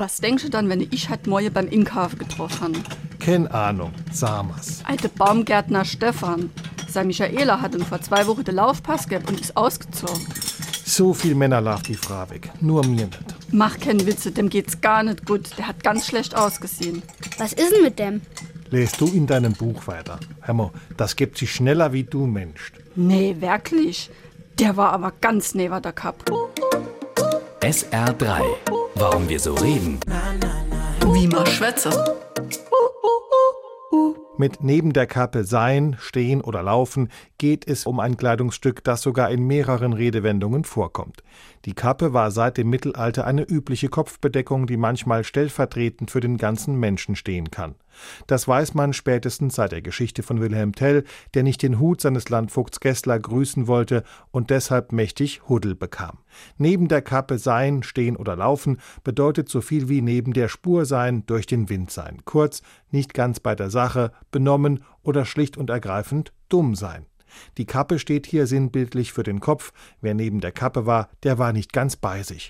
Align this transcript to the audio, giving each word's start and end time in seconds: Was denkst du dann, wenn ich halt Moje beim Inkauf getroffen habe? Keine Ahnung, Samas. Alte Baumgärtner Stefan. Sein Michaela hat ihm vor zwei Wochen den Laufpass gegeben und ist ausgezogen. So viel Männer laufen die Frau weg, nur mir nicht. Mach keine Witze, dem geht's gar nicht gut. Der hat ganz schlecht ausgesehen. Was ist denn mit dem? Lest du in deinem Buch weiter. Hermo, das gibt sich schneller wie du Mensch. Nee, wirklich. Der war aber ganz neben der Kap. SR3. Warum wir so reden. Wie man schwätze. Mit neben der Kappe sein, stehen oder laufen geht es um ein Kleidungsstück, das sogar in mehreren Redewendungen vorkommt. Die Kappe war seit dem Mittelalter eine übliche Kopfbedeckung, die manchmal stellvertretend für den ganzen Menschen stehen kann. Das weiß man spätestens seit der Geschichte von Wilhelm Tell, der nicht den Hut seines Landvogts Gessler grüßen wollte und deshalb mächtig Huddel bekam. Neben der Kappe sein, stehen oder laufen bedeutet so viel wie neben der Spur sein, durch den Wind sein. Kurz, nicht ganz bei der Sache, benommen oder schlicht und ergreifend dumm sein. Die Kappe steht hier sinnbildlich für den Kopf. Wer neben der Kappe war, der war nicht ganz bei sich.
Was 0.00 0.16
denkst 0.16 0.44
du 0.44 0.48
dann, 0.48 0.70
wenn 0.70 0.80
ich 0.80 1.10
halt 1.10 1.26
Moje 1.26 1.50
beim 1.50 1.68
Inkauf 1.68 2.16
getroffen 2.16 2.74
habe? 2.74 2.78
Keine 3.18 3.52
Ahnung, 3.52 3.92
Samas. 4.10 4.82
Alte 4.86 5.10
Baumgärtner 5.10 5.84
Stefan. 5.84 6.48
Sein 6.88 7.08
Michaela 7.08 7.60
hat 7.60 7.74
ihm 7.74 7.84
vor 7.84 8.00
zwei 8.00 8.26
Wochen 8.26 8.42
den 8.42 8.54
Laufpass 8.54 9.06
gegeben 9.06 9.28
und 9.28 9.42
ist 9.42 9.54
ausgezogen. 9.58 10.26
So 10.86 11.12
viel 11.12 11.34
Männer 11.34 11.60
laufen 11.60 11.84
die 11.88 11.94
Frau 11.96 12.30
weg, 12.30 12.50
nur 12.62 12.82
mir 12.86 13.04
nicht. 13.04 13.18
Mach 13.52 13.78
keine 13.78 14.06
Witze, 14.06 14.32
dem 14.32 14.48
geht's 14.48 14.80
gar 14.80 15.02
nicht 15.02 15.26
gut. 15.26 15.58
Der 15.58 15.68
hat 15.68 15.84
ganz 15.84 16.06
schlecht 16.06 16.34
ausgesehen. 16.34 17.02
Was 17.36 17.52
ist 17.52 17.70
denn 17.70 17.82
mit 17.82 17.98
dem? 17.98 18.22
Lest 18.70 19.02
du 19.02 19.06
in 19.06 19.26
deinem 19.26 19.52
Buch 19.52 19.86
weiter. 19.86 20.18
Hermo, 20.40 20.72
das 20.96 21.14
gibt 21.14 21.36
sich 21.36 21.52
schneller 21.52 21.92
wie 21.92 22.04
du 22.04 22.24
Mensch. 22.24 22.72
Nee, 22.96 23.36
wirklich. 23.40 24.10
Der 24.58 24.78
war 24.78 24.94
aber 24.94 25.12
ganz 25.20 25.54
neben 25.54 25.82
der 25.82 25.92
Kap. 25.92 26.24
SR3. 27.60 28.40
Warum 28.94 29.28
wir 29.28 29.38
so 29.38 29.52
reden. 29.54 30.00
Wie 31.12 31.26
man 31.26 31.46
schwätze. 31.46 31.90
Mit 34.40 34.62
neben 34.64 34.94
der 34.94 35.06
Kappe 35.06 35.44
sein, 35.44 35.96
stehen 35.98 36.40
oder 36.40 36.62
laufen 36.62 37.10
geht 37.36 37.68
es 37.68 37.84
um 37.84 38.00
ein 38.00 38.16
Kleidungsstück, 38.16 38.82
das 38.84 39.02
sogar 39.02 39.30
in 39.30 39.46
mehreren 39.46 39.92
Redewendungen 39.92 40.64
vorkommt. 40.64 41.22
Die 41.66 41.74
Kappe 41.74 42.14
war 42.14 42.30
seit 42.30 42.56
dem 42.56 42.70
Mittelalter 42.70 43.26
eine 43.26 43.42
übliche 43.42 43.88
Kopfbedeckung, 43.88 44.66
die 44.66 44.78
manchmal 44.78 45.24
stellvertretend 45.24 46.10
für 46.10 46.20
den 46.20 46.38
ganzen 46.38 46.76
Menschen 46.76 47.16
stehen 47.16 47.50
kann. 47.50 47.74
Das 48.26 48.48
weiß 48.48 48.74
man 48.74 48.92
spätestens 48.92 49.56
seit 49.56 49.72
der 49.72 49.82
Geschichte 49.82 50.22
von 50.22 50.40
Wilhelm 50.40 50.74
Tell, 50.74 51.04
der 51.34 51.42
nicht 51.42 51.62
den 51.62 51.78
Hut 51.78 52.00
seines 52.00 52.30
Landvogts 52.30 52.80
Gessler 52.80 53.18
grüßen 53.18 53.66
wollte 53.66 54.04
und 54.30 54.48
deshalb 54.50 54.92
mächtig 54.92 55.42
Huddel 55.48 55.74
bekam. 55.74 56.18
Neben 56.56 56.88
der 56.88 57.02
Kappe 57.02 57.38
sein, 57.38 57.82
stehen 57.82 58.16
oder 58.16 58.36
laufen 58.36 58.78
bedeutet 59.04 59.48
so 59.48 59.60
viel 59.60 59.88
wie 59.88 60.00
neben 60.00 60.32
der 60.32 60.48
Spur 60.48 60.86
sein, 60.86 61.24
durch 61.26 61.46
den 61.46 61.68
Wind 61.68 61.90
sein. 61.90 62.18
Kurz, 62.24 62.62
nicht 62.92 63.14
ganz 63.14 63.40
bei 63.40 63.54
der 63.54 63.70
Sache, 63.70 64.12
benommen 64.30 64.84
oder 65.02 65.24
schlicht 65.24 65.56
und 65.56 65.70
ergreifend 65.70 66.32
dumm 66.48 66.74
sein. 66.74 67.06
Die 67.58 67.66
Kappe 67.66 67.98
steht 67.98 68.26
hier 68.26 68.46
sinnbildlich 68.46 69.12
für 69.12 69.22
den 69.22 69.40
Kopf. 69.40 69.72
Wer 70.00 70.14
neben 70.14 70.40
der 70.40 70.52
Kappe 70.52 70.86
war, 70.86 71.08
der 71.22 71.38
war 71.38 71.52
nicht 71.52 71.72
ganz 71.72 71.96
bei 71.96 72.22
sich. 72.22 72.48